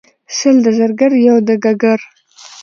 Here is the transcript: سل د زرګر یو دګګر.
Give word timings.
سل 0.37 0.55
د 0.65 0.67
زرګر 0.77 1.11
یو 1.27 1.37
دګګر. 1.47 1.99